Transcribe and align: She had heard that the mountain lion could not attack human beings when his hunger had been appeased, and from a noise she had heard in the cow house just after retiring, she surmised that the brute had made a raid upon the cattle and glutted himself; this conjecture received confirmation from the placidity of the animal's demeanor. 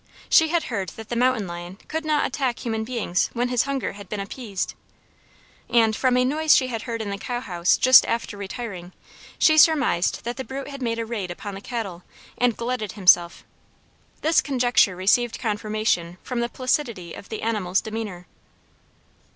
She 0.29 0.47
had 0.47 0.63
heard 0.63 0.89
that 0.95 1.09
the 1.09 1.15
mountain 1.15 1.45
lion 1.45 1.75
could 1.87 2.03
not 2.05 2.25
attack 2.25 2.57
human 2.65 2.83
beings 2.83 3.29
when 3.33 3.49
his 3.49 3.65
hunger 3.65 3.91
had 3.91 4.09
been 4.09 4.19
appeased, 4.19 4.73
and 5.69 5.95
from 5.95 6.17
a 6.17 6.25
noise 6.25 6.55
she 6.55 6.69
had 6.69 6.81
heard 6.89 7.03
in 7.03 7.11
the 7.11 7.19
cow 7.19 7.39
house 7.39 7.77
just 7.77 8.03
after 8.07 8.35
retiring, 8.35 8.93
she 9.37 9.59
surmised 9.59 10.23
that 10.23 10.37
the 10.37 10.43
brute 10.43 10.69
had 10.69 10.81
made 10.81 10.97
a 10.97 11.05
raid 11.05 11.29
upon 11.29 11.53
the 11.53 11.61
cattle 11.61 12.01
and 12.35 12.57
glutted 12.57 12.93
himself; 12.93 13.43
this 14.21 14.41
conjecture 14.41 14.95
received 14.95 15.37
confirmation 15.37 16.17
from 16.23 16.39
the 16.39 16.49
placidity 16.49 17.13
of 17.13 17.29
the 17.29 17.43
animal's 17.43 17.79
demeanor. 17.79 18.25